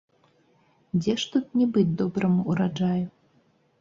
[1.01, 3.03] Дзе ж тут не быць добраму ўраджаю?